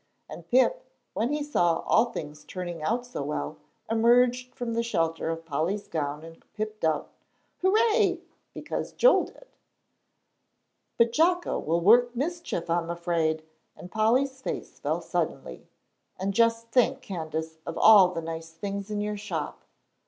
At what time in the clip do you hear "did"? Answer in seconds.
9.25-9.45